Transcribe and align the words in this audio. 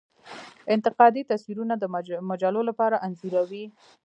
انتقادي 0.73 1.21
تصویرونه 1.31 1.75
د 1.77 1.83
مجلو 2.29 2.61
لپاره 2.69 3.01
انځوروي. 3.05 3.65